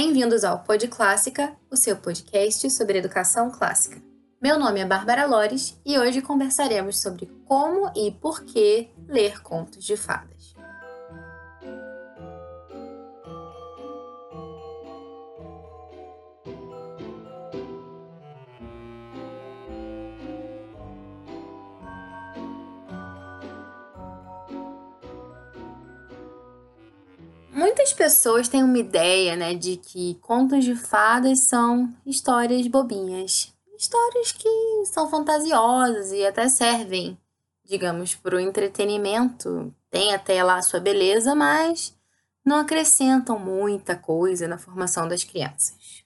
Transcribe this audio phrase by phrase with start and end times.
[0.00, 4.00] Bem-vindos ao Pod Clássica, o seu podcast sobre educação clássica.
[4.40, 9.82] Meu nome é Bárbara Lores e hoje conversaremos sobre como e por que ler contos
[9.82, 10.37] de fadas.
[27.68, 34.32] Muitas pessoas têm uma ideia, né, de que contos de fadas são histórias bobinhas, histórias
[34.32, 34.48] que
[34.86, 37.18] são fantasiosas e até servem,
[37.62, 41.94] digamos, para o entretenimento, tem até lá a sua beleza, mas
[42.42, 46.02] não acrescentam muita coisa na formação das crianças.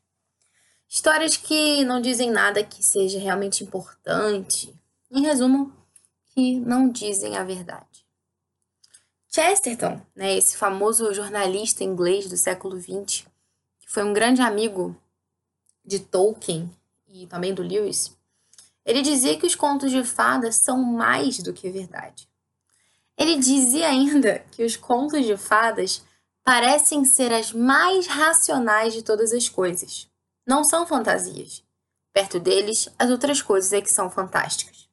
[0.88, 4.74] Histórias que não dizem nada que seja realmente importante,
[5.12, 5.72] em resumo,
[6.34, 8.01] que não dizem a verdade.
[9.34, 13.26] Chesterton, né, esse famoso jornalista inglês do século XX,
[13.80, 14.94] que foi um grande amigo
[15.82, 16.70] de Tolkien
[17.08, 18.14] e também do Lewis,
[18.84, 22.28] ele dizia que os contos de fadas são mais do que verdade.
[23.16, 26.04] Ele dizia ainda que os contos de fadas
[26.44, 30.10] parecem ser as mais racionais de todas as coisas.
[30.46, 31.64] Não são fantasias.
[32.12, 34.90] Perto deles, as outras coisas é que são fantásticas.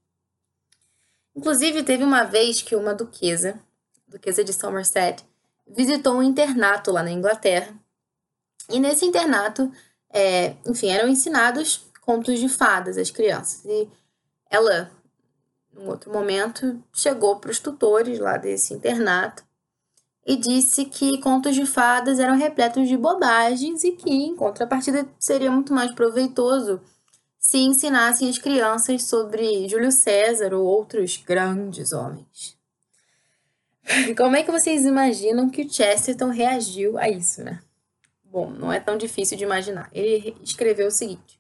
[1.36, 3.62] Inclusive, teve uma vez que uma duquesa,
[4.10, 5.24] duquesa de Somerset,
[5.68, 7.74] visitou um internato lá na Inglaterra.
[8.70, 9.72] E nesse internato,
[10.12, 13.64] é, enfim, eram ensinados contos de fadas às crianças.
[13.66, 13.88] E
[14.50, 14.92] ela,
[15.74, 19.44] num outro momento, chegou para os tutores lá desse internato
[20.26, 25.52] e disse que contos de fadas eram repletos de bobagens e que, em contrapartida, seria
[25.52, 26.82] muito mais proveitoso
[27.40, 32.59] se ensinassem as crianças sobre Júlio César ou outros grandes homens.
[34.16, 37.60] Como é que vocês imaginam que o Chesterton reagiu a isso, né?
[38.24, 39.90] Bom, não é tão difícil de imaginar.
[39.92, 41.40] Ele escreveu o seguinte: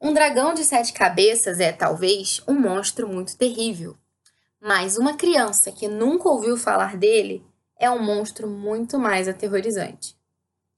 [0.00, 3.96] Um dragão de sete cabeças é, talvez, um monstro muito terrível.
[4.60, 7.44] Mas uma criança que nunca ouviu falar dele
[7.78, 10.16] é um monstro muito mais aterrorizante.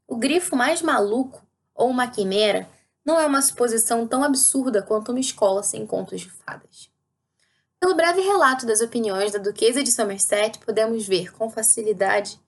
[0.06, 2.68] O grifo mais maluco, ou uma quimera,
[3.04, 6.90] não é uma suposição tão absurda quanto uma escola sem contos de fadas.
[7.80, 12.40] Pelo breve relato das opiniões da Duquesa de Somerset, podemos ver com facilidade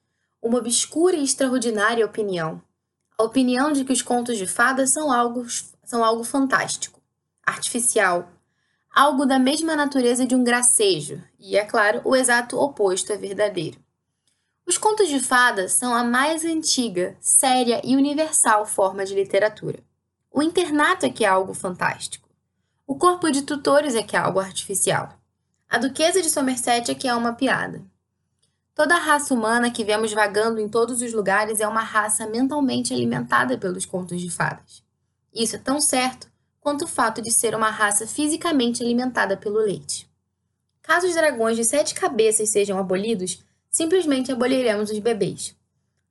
[0.43, 2.61] uma obscura e extraordinária opinião.
[3.17, 5.47] A opinião de que os contos de fadas são algo,
[5.85, 7.01] são algo fantástico,
[7.45, 8.29] artificial,
[8.93, 13.79] algo da mesma natureza de um gracejo, e, é claro, o exato oposto é verdadeiro.
[14.67, 19.79] Os contos de fadas são a mais antiga, séria e universal forma de literatura.
[20.31, 22.29] O internato é que é algo fantástico.
[22.87, 25.20] O corpo de tutores é que é algo artificial.
[25.73, 27.81] A duquesa de Somerset é que é uma piada.
[28.75, 32.93] Toda a raça humana que vemos vagando em todos os lugares é uma raça mentalmente
[32.93, 34.83] alimentada pelos contos de fadas.
[35.33, 36.27] Isso é tão certo
[36.59, 40.11] quanto o fato de ser uma raça fisicamente alimentada pelo leite.
[40.83, 43.39] Caso os dragões de sete cabeças sejam abolidos,
[43.71, 45.55] simplesmente aboliremos os bebês.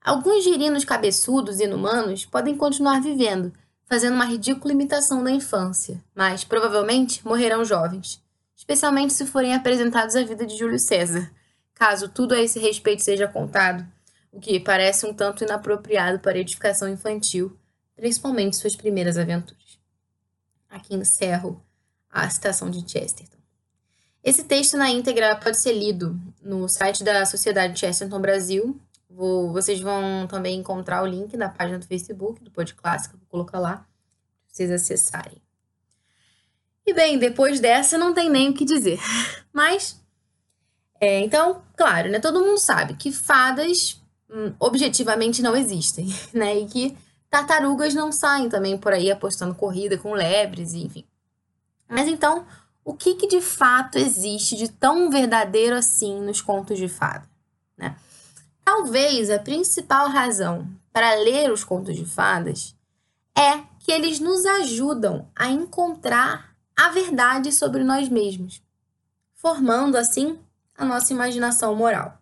[0.02, 3.52] Alguns girinos cabeçudos e inumanos podem continuar vivendo,
[3.84, 8.22] fazendo uma ridícula imitação da infância, mas provavelmente morrerão jovens
[8.69, 11.31] especialmente se forem apresentados a vida de Júlio César,
[11.74, 13.84] caso tudo a esse respeito seja contado,
[14.31, 17.57] o que parece um tanto inapropriado para a edificação infantil,
[17.96, 19.80] principalmente suas primeiras aventuras.
[20.69, 21.59] Aqui encerro
[22.12, 23.40] a citação de Chesterton.
[24.24, 28.80] Esse texto na íntegra pode ser lido no site da Sociedade Chesterton Brasil.
[29.09, 33.25] Vou, vocês vão também encontrar o link na página do Facebook do Pod Clássica, vou
[33.30, 33.88] colocar lá para
[34.47, 35.41] vocês acessarem.
[36.90, 39.00] E bem, depois dessa não tem nem o que dizer.
[39.54, 40.02] Mas,
[41.00, 42.20] é, então, claro, né?
[42.20, 46.58] Todo mundo sabe que fadas hum, objetivamente não existem, né?
[46.58, 46.98] E que
[47.30, 51.06] tartarugas não saem também por aí apostando corrida com lebres, enfim.
[51.88, 52.44] Mas então,
[52.84, 57.30] o que, que de fato existe de tão verdadeiro assim nos contos de fada?
[57.78, 57.96] Né?
[58.66, 62.75] Talvez a principal razão para ler os contos de fadas
[63.38, 66.49] é que eles nos ajudam a encontrar
[66.80, 68.64] a verdade sobre nós mesmos,
[69.36, 70.40] formando assim
[70.78, 72.18] a nossa imaginação moral.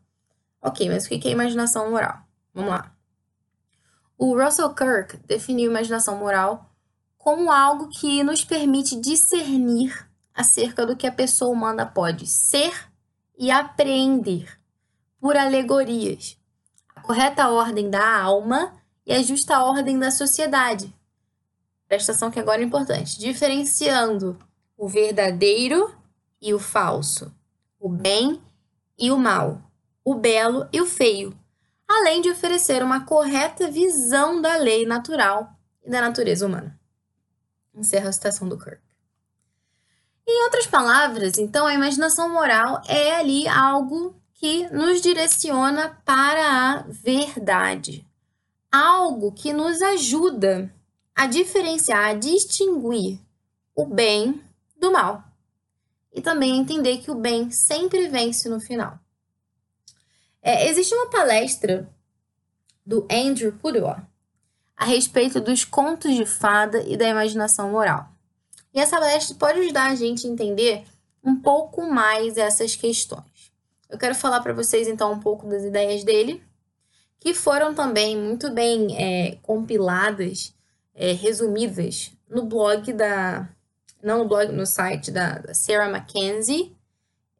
[0.59, 2.24] Ok, mas o que é imaginação moral?
[2.56, 2.92] Vamos lá.
[4.18, 6.74] O Russell Kirk definiu imaginação moral
[7.19, 12.74] como algo que nos permite discernir acerca do que a pessoa humana pode ser
[13.38, 14.60] e apreender
[15.19, 16.36] por alegorias,
[16.95, 18.74] a correta ordem da alma
[19.06, 20.92] e a justa ordem da sociedade.
[21.88, 23.19] Presta atenção que agora é importante.
[23.19, 24.46] Diferenciando
[24.77, 25.94] o verdadeiro
[26.39, 27.33] e o falso,
[27.79, 28.41] o bem
[28.97, 29.62] e o mal,
[30.06, 31.38] o belo e o feio,
[31.88, 35.51] além de oferecer uma correta visão da lei natural
[35.83, 36.79] e da natureza humana.
[37.74, 38.81] Encerra a citação do Kirk.
[40.27, 46.85] Em outras palavras, então, a imaginação moral é ali algo que nos direciona para a
[46.89, 48.06] verdade.
[48.69, 50.71] Algo que nos ajuda
[51.15, 53.19] a diferenciar, a distinguir
[53.74, 54.44] o bem
[54.79, 55.24] do mal.
[56.13, 59.00] E também entender que o bem sempre vence no final.
[60.41, 61.89] É, existe uma palestra
[62.85, 64.07] do Andrew Pudewa
[64.75, 68.07] a respeito dos contos de fada e da imaginação moral.
[68.74, 70.85] E essa palestra pode ajudar a gente a entender
[71.24, 73.51] um pouco mais essas questões.
[73.89, 76.44] Eu quero falar para vocês então um pouco das ideias dele,
[77.19, 80.53] que foram também muito bem é, compiladas,
[80.94, 83.50] é, resumidas no blog da.
[84.01, 86.75] Não no blog, no site da, da Sarah Mackenzie,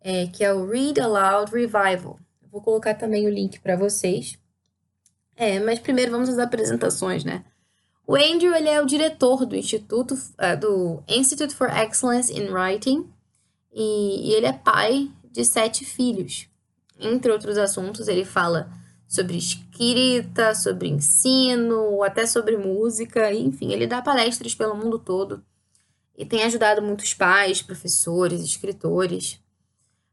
[0.02, 2.20] é, que é o Read Aloud Revival.
[2.52, 4.38] Vou colocar também o link para vocês.
[5.36, 7.46] É, mas primeiro vamos às apresentações, né?
[8.06, 13.08] O Andrew ele é o diretor do Instituto uh, do Institute for Excellence in Writing
[13.72, 16.48] e, e ele é pai de sete filhos.
[17.00, 18.72] Entre outros assuntos, ele fala
[19.08, 25.44] sobre escrita, sobre ensino, até sobre música, enfim, ele dá palestras pelo mundo todo
[26.18, 29.40] e tem ajudado muitos pais, professores, escritores.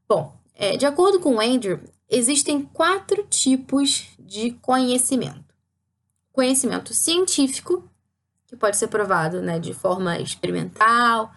[0.06, 5.54] Bom, é, de acordo com Andrew, existem quatro tipos de conhecimento.
[6.30, 7.88] Conhecimento científico,
[8.46, 11.32] que pode ser provado né, de forma experimental,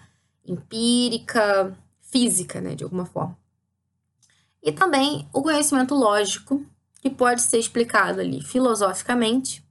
[0.46, 3.38] empírica, física, né, de alguma forma.
[4.62, 6.66] E também o conhecimento lógico,
[7.00, 9.64] que pode ser explicado ali filosoficamente.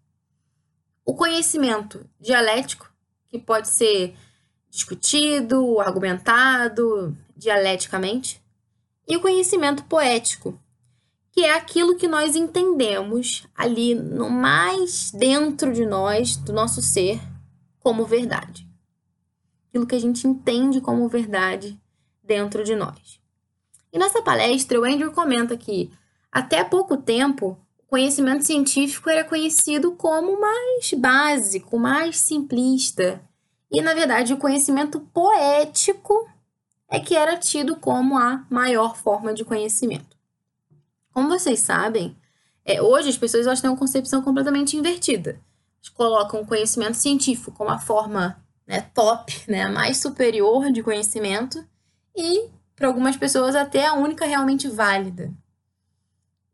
[1.05, 2.91] O conhecimento dialético,
[3.29, 4.17] que pode ser
[4.77, 8.43] discutido, argumentado dialeticamente.
[9.09, 10.61] E o conhecimento poético,
[11.33, 17.21] que é aquilo que nós entendemos ali no mais dentro de nós, do nosso ser,
[17.81, 18.69] como verdade.
[19.69, 21.81] Aquilo que a gente entende como verdade
[22.23, 23.21] dentro de nós.
[23.93, 25.91] E nessa palestra, o Andrew comenta que,
[26.31, 33.23] até pouco tempo, o conhecimento científico era conhecido como mais básico, mais simplista.
[33.77, 36.27] E, na verdade, o conhecimento poético
[36.89, 40.17] é que era tido como a maior forma de conhecimento.
[41.13, 42.17] Como vocês sabem,
[42.65, 45.39] é, hoje as pessoas elas têm uma concepção completamente invertida.
[45.75, 50.83] Elas colocam o conhecimento científico como a forma né, top, né, a mais superior de
[50.83, 51.63] conhecimento
[52.17, 55.31] e, para algumas pessoas, até a única realmente válida.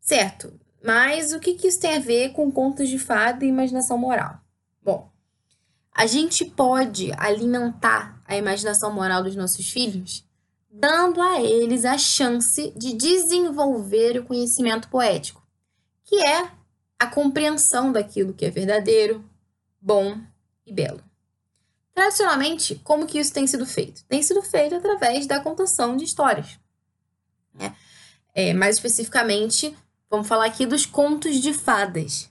[0.00, 0.52] Certo,
[0.84, 4.41] mas o que, que isso tem a ver com contos de fada e imaginação moral?
[5.94, 10.24] A gente pode alimentar a imaginação moral dos nossos filhos
[10.72, 15.46] dando a eles a chance de desenvolver o conhecimento poético,
[16.02, 16.50] que é
[16.98, 19.22] a compreensão daquilo que é verdadeiro,
[19.78, 20.18] bom
[20.64, 21.02] e belo.
[21.94, 24.02] Tradicionalmente, como que isso tem sido feito?
[24.06, 26.58] Tem sido feito através da contação de histórias.
[27.52, 27.76] Né?
[28.34, 29.76] É, mais especificamente,
[30.08, 32.30] vamos falar aqui dos contos de fadas.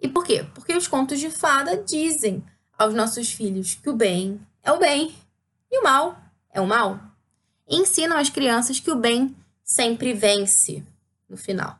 [0.00, 0.46] E por quê?
[0.54, 2.44] Porque os contos de fada dizem
[2.78, 5.14] aos nossos filhos que o bem é o bem
[5.70, 6.16] e o mal
[6.52, 7.12] é o mal
[7.68, 9.34] ensinam às crianças que o bem
[9.64, 10.84] sempre vence
[11.28, 11.78] no final.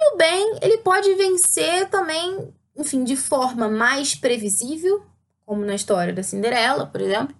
[0.00, 5.04] E o bem, ele pode vencer também, enfim, de forma mais previsível,
[5.44, 7.34] como na história da Cinderela, por exemplo,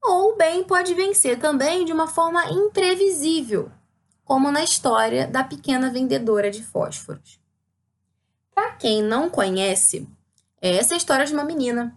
[0.00, 3.70] ou o bem pode vencer também de uma forma imprevisível,
[4.24, 7.40] como na história da pequena vendedora de fósforos.
[8.54, 10.06] Para quem não conhece,
[10.68, 11.96] essa é a história de uma menina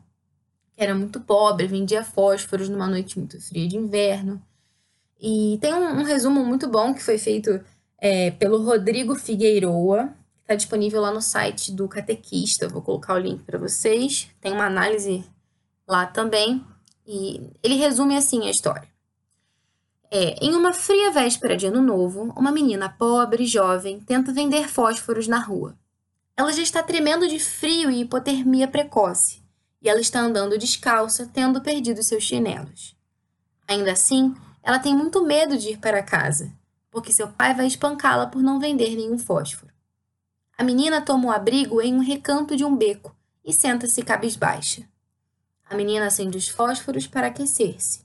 [0.75, 4.41] que era muito pobre, vendia fósforos numa noite muito fria de inverno.
[5.19, 7.63] E tem um, um resumo muito bom que foi feito
[7.98, 12.67] é, pelo Rodrigo Figueiroa, que está disponível lá no site do Catequista.
[12.67, 14.29] vou colocar o link para vocês.
[14.41, 15.24] Tem uma análise
[15.88, 16.63] lá também.
[17.07, 18.88] E ele resume assim a história.
[20.12, 24.67] É, em uma fria véspera de ano novo, uma menina pobre e jovem tenta vender
[24.67, 25.77] fósforos na rua.
[26.38, 29.46] Ela já está tremendo de frio e hipotermia precoce
[29.82, 32.98] e ela está andando descalça, tendo perdido seus chinelos.
[33.68, 36.51] Ainda assim, ela tem muito medo de ir para casa,
[36.89, 39.72] porque seu pai vai espancá-la por não vender nenhum fósforo.
[40.58, 44.84] A menina toma o abrigo em um recanto de um beco e senta-se cabisbaixa.
[45.70, 48.04] A menina acende os fósforos para aquecer-se.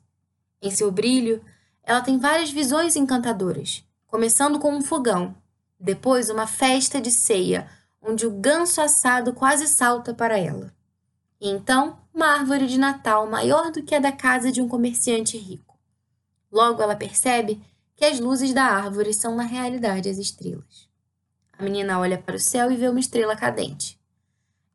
[0.61, 1.43] Em seu brilho,
[1.83, 5.35] ela tem várias visões encantadoras, começando com um fogão,
[5.79, 7.71] depois uma festa de ceia,
[8.02, 10.73] onde o ganso assado quase salta para ela.
[11.40, 15.38] E então, uma árvore de Natal maior do que a da casa de um comerciante
[15.38, 15.78] rico.
[16.50, 17.62] Logo ela percebe
[17.97, 20.88] que as luzes da árvore são na realidade as estrelas.
[21.52, 24.00] A menina olha para o céu e vê uma estrela cadente.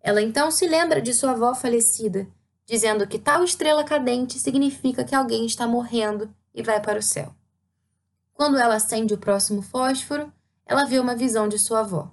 [0.01, 2.27] Ela então se lembra de sua avó falecida,
[2.65, 7.34] dizendo que tal estrela cadente significa que alguém está morrendo e vai para o céu.
[8.34, 10.32] Quando ela acende o próximo fósforo,
[10.65, 12.12] ela vê uma visão de sua avó,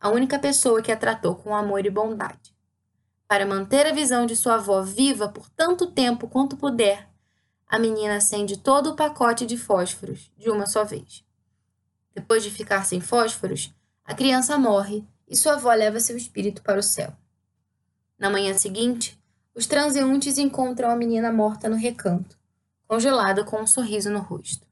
[0.00, 2.54] a única pessoa que a tratou com amor e bondade.
[3.28, 7.08] Para manter a visão de sua avó viva por tanto tempo quanto puder,
[7.66, 11.24] a menina acende todo o pacote de fósforos de uma só vez.
[12.14, 13.74] Depois de ficar sem fósforos,
[14.04, 17.12] a criança morre e sua avó leva seu espírito para o céu.
[18.16, 19.20] Na manhã seguinte,
[19.54, 22.38] os transeuntes encontram a menina morta no recanto,
[22.86, 24.66] congelada com um sorriso no rosto,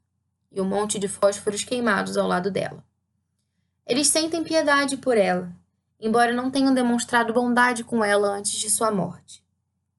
[0.53, 2.85] e um monte de fósforos queimados ao lado dela.
[3.87, 5.53] Eles sentem piedade por ela,
[6.01, 9.45] embora não tenham demonstrado bondade com ela antes de sua morte.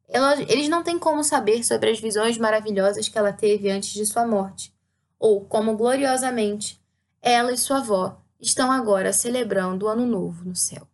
[0.08, 4.06] Ela, eles não têm como saber sobre as visões maravilhosas que ela teve antes de
[4.06, 4.74] sua morte,
[5.20, 6.82] ou como gloriosamente
[7.22, 10.88] ela e sua avó estão agora celebrando o Ano Novo no céu.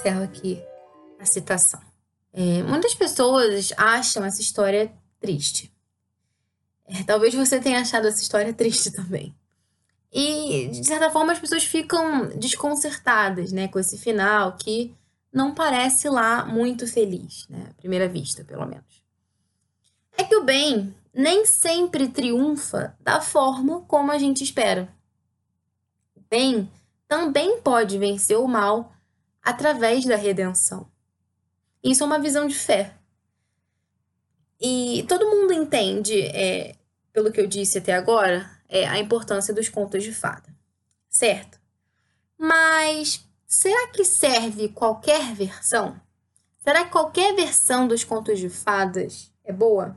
[0.00, 0.62] Encerro aqui
[1.18, 1.80] a citação.
[2.32, 4.90] É, muitas pessoas acham essa história
[5.20, 5.70] triste.
[6.86, 9.34] É, talvez você tenha achado essa história triste também.
[10.10, 14.96] E, de certa forma, as pessoas ficam desconcertadas né, com esse final que
[15.30, 19.04] não parece lá muito feliz, né, à primeira vista, pelo menos.
[20.16, 24.88] É que o bem nem sempre triunfa da forma como a gente espera.
[26.16, 26.70] O bem
[27.06, 28.92] também pode vencer o mal
[29.42, 30.90] através da redenção.
[31.82, 32.94] Isso é uma visão de fé.
[34.60, 36.76] E todo mundo entende é,
[37.12, 40.54] pelo que eu disse até agora, é a importância dos contos de fada,
[41.08, 41.58] certo?
[42.38, 46.00] Mas será que serve qualquer versão?
[46.58, 49.96] Será que qualquer versão dos contos de fadas é boa?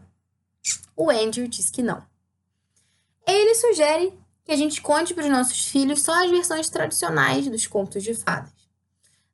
[0.96, 2.06] O Andrew diz que não.
[3.28, 7.68] Ele sugere que a gente conte para os nossos filhos só as versões tradicionais dos
[7.68, 8.63] contos de fadas.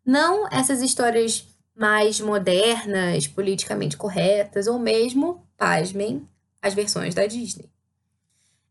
[0.10, 6.28] Não essas histórias mais modernas, politicamente corretas, ou mesmo, pasmem,
[6.60, 7.70] as versões da Disney.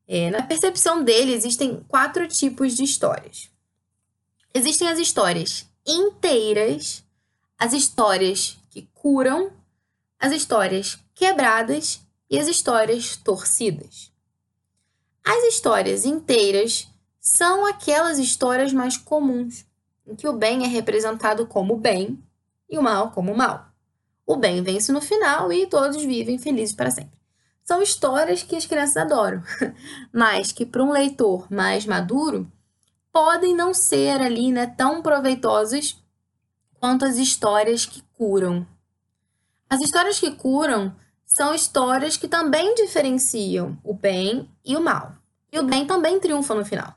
[0.09, 3.49] É, na percepção dele, existem quatro tipos de histórias.
[4.53, 7.05] Existem as histórias inteiras,
[7.57, 9.53] as histórias que curam,
[10.19, 14.11] as histórias quebradas e as histórias torcidas.
[15.25, 16.89] As histórias inteiras
[17.21, 19.68] são aquelas histórias mais comuns,
[20.09, 22.19] em que o bem é representado como bem
[22.69, 23.69] e o mal como mal.
[24.27, 27.19] O bem vence no final e todos vivem felizes para sempre
[27.69, 29.43] são histórias que as crianças adoram,
[30.11, 32.51] mas que para um leitor mais maduro
[33.13, 36.03] podem não ser ali, né, tão proveitosas
[36.81, 38.67] quanto as histórias que curam.
[39.69, 40.97] As histórias que curam
[41.27, 45.13] são histórias que também diferenciam o bem e o mal.
[45.53, 46.95] E o bem também triunfa no final,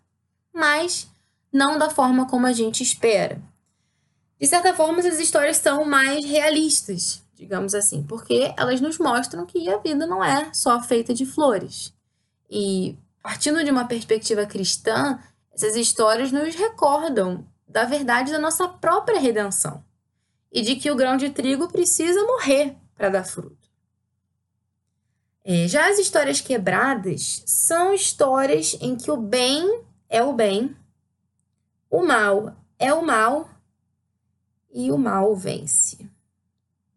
[0.53, 1.05] mas
[1.51, 3.41] não da forma como a gente espera.
[4.39, 9.69] De certa forma, essas histórias são mais realistas, digamos assim, porque elas nos mostram que
[9.69, 11.93] a vida não é só feita de flores.
[12.49, 15.19] E partindo de uma perspectiva cristã,
[15.53, 19.83] essas histórias nos recordam da verdade da nossa própria redenção
[20.51, 23.69] e de que o grão de trigo precisa morrer para dar fruto.
[25.43, 30.75] É, já as histórias quebradas são histórias em que o bem é o bem,
[31.91, 33.49] o mal é o mal
[34.73, 36.09] e o mal vence.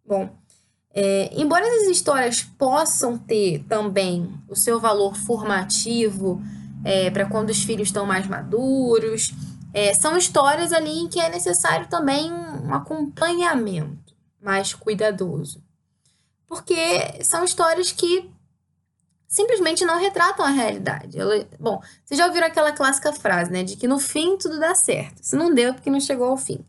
[0.07, 0.31] Bom,
[0.95, 6.41] é, embora essas histórias possam ter também o seu valor formativo
[6.85, 9.33] é, para quando os filhos estão mais maduros,
[9.73, 15.61] é, são histórias ali em que é necessário também um acompanhamento mais cuidadoso.
[16.47, 18.31] Porque são histórias que
[19.35, 21.19] simplesmente não retratam a realidade.
[21.19, 23.65] Ela, bom, vocês já ouviram aquela clássica frase, né?
[23.65, 25.19] De que no fim tudo dá certo.
[25.23, 26.65] Se não deu, é porque não chegou ao fim.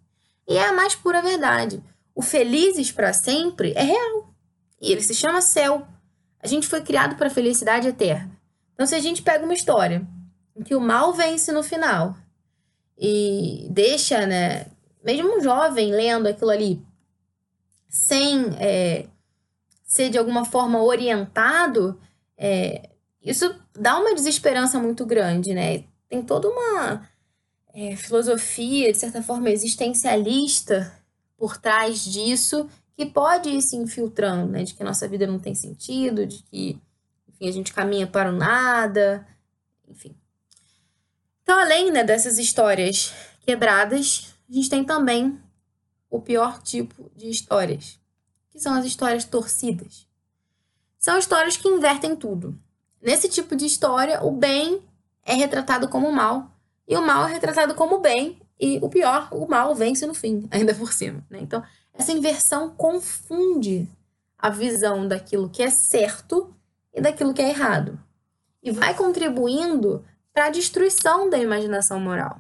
[0.48, 1.79] E é a mais pura verdade.
[2.15, 4.34] O felizes para sempre é real.
[4.81, 5.86] E ele se chama céu.
[6.39, 8.31] A gente foi criado para felicidade eterna.
[8.74, 10.01] Então, se a gente pega uma história
[10.55, 12.15] em que o mal vence no final
[12.98, 14.65] e deixa, né,
[15.03, 16.84] mesmo um jovem lendo aquilo ali
[17.88, 19.05] sem é,
[19.84, 22.00] ser de alguma forma orientado,
[22.37, 22.89] é,
[23.21, 25.83] isso dá uma desesperança muito grande, né?
[26.07, 27.09] Tem toda uma
[27.73, 31.03] é, filosofia, de certa forma, existencialista
[31.37, 34.63] por trás disso que pode ir se infiltrando, né?
[34.63, 36.79] De que nossa vida não tem sentido, de que,
[37.27, 39.27] enfim, a gente caminha para o nada,
[39.87, 40.15] enfim.
[41.43, 45.39] Então, além né, dessas histórias quebradas, a gente tem também
[46.09, 47.99] o pior tipo de histórias,
[48.49, 50.07] que são as histórias torcidas.
[51.05, 52.57] São histórias que invertem tudo.
[53.00, 54.81] Nesse tipo de história, o bem
[55.24, 56.50] é retratado como mal
[56.88, 60.47] e o mal é retratado como bem e o pior, o mal vence no fim,
[60.50, 61.24] ainda por cima.
[61.29, 61.38] Né?
[61.43, 63.88] Então, essa inversão confunde
[64.35, 66.51] a visão daquilo que é certo
[66.91, 68.00] e daquilo que é errado.
[68.63, 72.39] E vai contribuindo para a destruição da imaginação moral.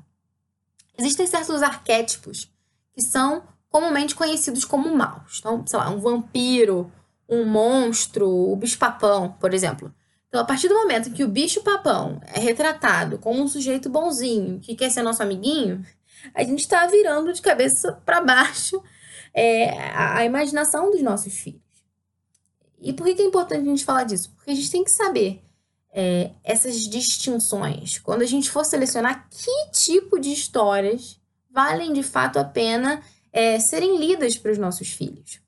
[0.97, 2.51] Existem certos arquétipos
[2.95, 5.37] que são comumente conhecidos como maus.
[5.37, 6.91] Então, sei lá, um vampiro,
[7.27, 9.93] um monstro, o bicho-papão, por exemplo.
[10.27, 14.75] Então, a partir do momento que o bicho-papão é retratado como um sujeito bonzinho, que
[14.75, 15.85] quer ser nosso amiguinho,
[16.33, 18.81] a gente está virando de cabeça para baixo
[19.33, 21.61] é, a, imaginação dos nossos filhos.
[22.81, 24.31] E por que, que é importante a gente falar disso?
[24.35, 25.41] Porque a gente tem que saber
[25.91, 27.99] é, essas distinções.
[27.99, 33.01] Quando a gente for selecionar que tipo de histórias valem de fato a pena
[33.31, 35.44] é, serem lidas para os nossos filhos.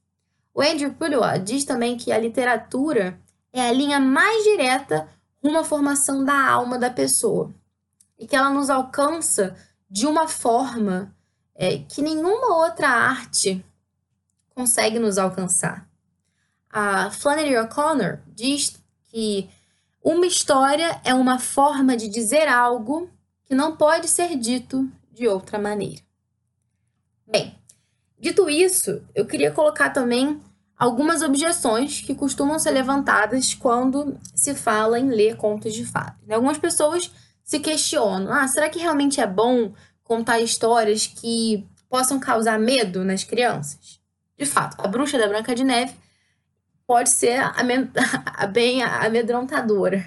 [0.57, 3.21] O Andrew Pudewa diz também que a literatura
[3.53, 5.07] é a linha mais direta
[5.39, 7.53] rumo à formação da alma da pessoa
[8.17, 9.55] e que ela nos alcança
[9.87, 11.15] de uma forma
[11.53, 13.63] é, que nenhuma outra arte
[14.55, 15.87] consegue nos alcançar.
[16.71, 19.47] A Flannery O'Connor diz que
[20.03, 23.07] uma história é uma forma de dizer algo
[23.45, 26.01] que não pode ser dito de outra maneira.
[27.27, 27.55] Bem,
[28.17, 30.46] dito isso, eu queria colocar também
[30.77, 36.15] algumas objeções que costumam ser levantadas quando se fala em ler contos de fadas.
[36.25, 36.35] Né?
[36.35, 37.11] Algumas pessoas
[37.43, 43.23] se questionam: ah, será que realmente é bom contar histórias que possam causar medo nas
[43.23, 43.99] crianças?
[44.37, 45.95] De fato, a bruxa da Branca de Neve
[46.85, 47.41] pode ser
[48.53, 50.05] bem amedrontadora.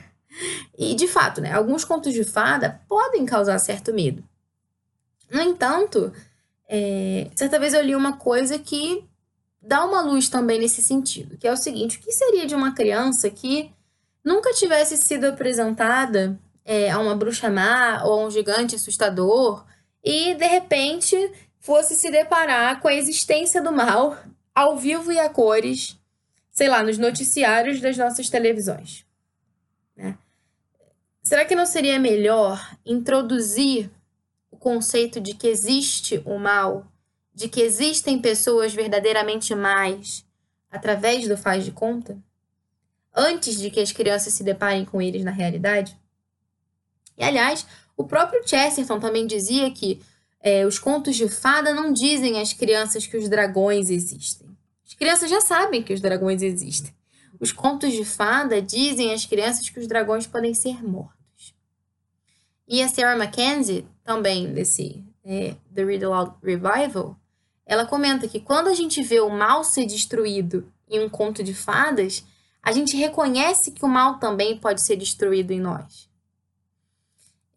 [0.78, 4.22] E, de fato, né, alguns contos de fada podem causar certo medo.
[5.28, 6.12] No entanto,
[6.68, 9.04] é, certa vez eu li uma coisa que
[9.60, 12.74] dá uma luz também nesse sentido, que é o seguinte: o que seria de uma
[12.74, 13.72] criança que
[14.24, 19.64] nunca tivesse sido apresentada é, a uma bruxa má ou a um gigante assustador
[20.02, 21.16] e de repente
[21.58, 24.16] fosse se deparar com a existência do mal
[24.54, 25.98] ao vivo e a cores,
[26.50, 29.04] sei lá, nos noticiários das nossas televisões?
[29.96, 30.16] Né?
[31.22, 33.90] Será que não seria melhor introduzir
[34.60, 36.86] conceito de que existe o mal,
[37.34, 40.24] de que existem pessoas verdadeiramente mais
[40.70, 42.18] através do faz de conta,
[43.14, 45.98] antes de que as crianças se deparem com eles na realidade?
[47.16, 47.66] E aliás,
[47.96, 50.00] o próprio Chesterton também dizia que
[50.40, 54.48] é, os contos de fada não dizem às crianças que os dragões existem.
[54.86, 56.94] As crianças já sabem que os dragões existem.
[57.38, 61.54] Os contos de fada dizem às crianças que os dragões podem ser mortos.
[62.66, 67.19] E a Sarah Mackenzie, também desse é, The Read Aloud Revival,
[67.70, 71.54] ela comenta que quando a gente vê o mal ser destruído em um conto de
[71.54, 72.24] fadas,
[72.62, 76.08] a gente reconhece que o mal também pode ser destruído em nós.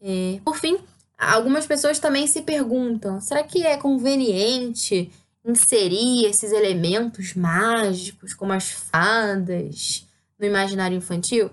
[0.02, 0.78] É, por fim,
[1.18, 5.12] algumas pessoas também se perguntam: será que é conveniente
[5.44, 10.08] inserir esses elementos mágicos, como as fadas,
[10.40, 11.50] no imaginário infantil?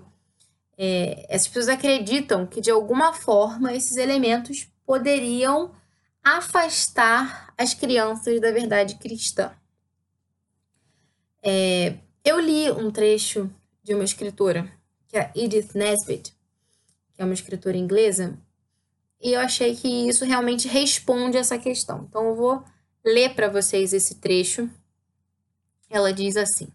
[0.83, 5.71] é, essas pessoas acreditam que de alguma forma esses elementos poderiam
[6.23, 9.51] afastar as crianças da verdade cristã.
[11.43, 13.49] É, eu li um trecho
[13.83, 14.71] de uma escritora,
[15.07, 16.35] que é Edith Nesbit,
[17.13, 18.37] que é uma escritora inglesa,
[19.19, 22.05] e eu achei que isso realmente responde essa questão.
[22.09, 22.63] Então eu vou
[23.03, 24.69] ler para vocês esse trecho.
[25.89, 26.67] Ela diz assim: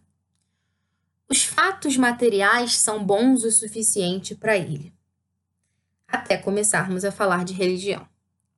[1.29, 4.93] os fatos materiais são bons o suficiente para ele.
[6.07, 8.09] Até começarmos a falar de religião.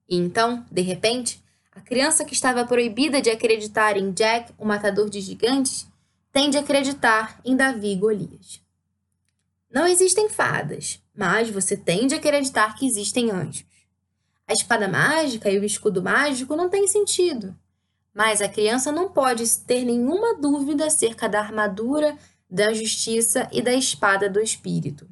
[0.08, 1.42] E então, de repente,
[1.72, 5.86] a criança que estava proibida de acreditar em Jack, o matador de gigantes,
[6.32, 8.60] tem de acreditar em Davi e Golias.
[9.70, 13.66] Não existem fadas, mas você tem de acreditar que existem anjos.
[14.46, 17.54] A espada mágica e o escudo mágico não têm sentido,
[18.14, 22.16] mas a criança não pode ter nenhuma dúvida acerca da armadura
[22.50, 25.06] da justiça e da espada do espírito.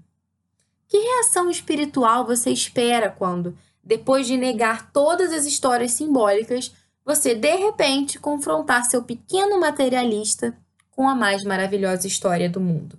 [0.89, 7.55] Que reação espiritual você espera quando, depois de negar todas as histórias simbólicas, você de
[7.55, 10.53] repente confrontar seu pequeno materialista
[10.91, 12.99] com a mais maravilhosa história do mundo?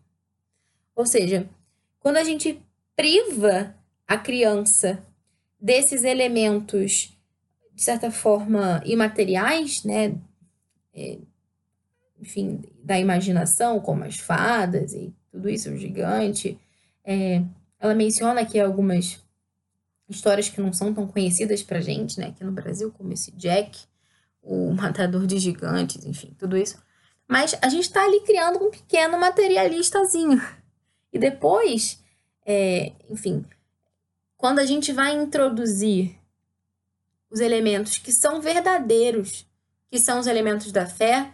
[0.96, 1.48] Ou seja,
[2.00, 2.62] quando a gente
[2.96, 3.76] priva
[4.08, 5.06] a criança
[5.60, 7.14] desses elementos,
[7.76, 10.16] de certa forma, imateriais, né?
[10.96, 11.18] É,
[12.20, 16.58] enfim, da imaginação, como as fadas e tudo isso, o gigante.
[17.04, 17.44] É,
[17.78, 19.22] ela menciona aqui algumas
[20.10, 23.80] histórias que não são tão conhecidas pra gente, né, aqui no Brasil, como esse Jack,
[24.42, 26.82] o matador de gigantes, enfim, tudo isso.
[27.28, 30.42] Mas a gente está ali criando um pequeno materialistazinho.
[31.12, 32.02] E depois,
[32.46, 33.46] é, enfim,
[34.38, 36.18] quando a gente vai introduzir
[37.30, 39.46] os elementos que são verdadeiros,
[39.92, 41.34] que são os elementos da fé,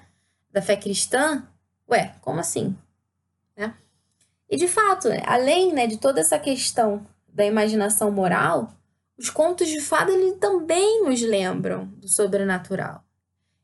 [0.51, 1.47] da fé cristã,
[1.89, 2.75] ué, como assim?
[3.55, 3.75] Né?
[4.49, 8.71] E de fato, além né, de toda essa questão da imaginação moral,
[9.17, 13.03] os contos de fada eles também nos lembram do sobrenatural.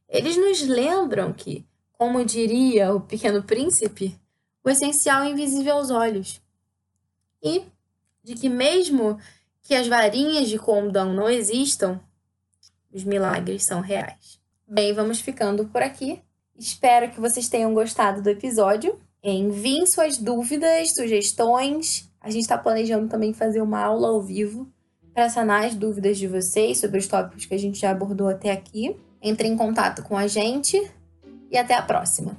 [0.08, 4.20] Eles nos lembram que, como diria o Pequeno Príncipe,
[4.64, 6.42] o essencial é invisível aos olhos.
[7.42, 7.64] E
[8.24, 9.20] de que mesmo
[9.62, 12.00] que as varinhas de condão não existam,
[12.92, 14.40] os milagres são reais.
[14.68, 16.22] Bem, vamos ficando por aqui.
[16.58, 19.00] Espero que vocês tenham gostado do episódio.
[19.24, 22.09] Enviem suas dúvidas, sugestões.
[22.30, 24.72] A gente está planejando também fazer uma aula ao vivo
[25.16, 28.52] para sanar as dúvidas de vocês sobre os tópicos que a gente já abordou até
[28.52, 28.96] aqui.
[29.20, 30.80] Entre em contato com a gente
[31.50, 32.38] e até a próxima.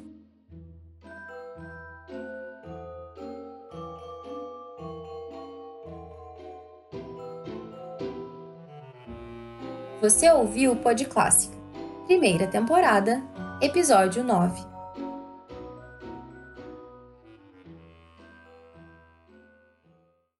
[10.00, 11.56] Você ouviu o Pod Clássica,
[12.06, 13.20] primeira temporada,
[13.60, 14.69] episódio 9.